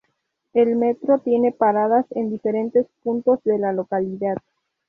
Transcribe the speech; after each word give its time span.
El 0.53 0.77
metro 0.77 1.19
tiene 1.19 1.51
paradas 1.51 2.07
en 2.15 2.31
diferentes 2.31 2.87
puntos 3.03 3.37
de 3.43 3.59
la 3.59 3.71
localidad. 3.71 4.37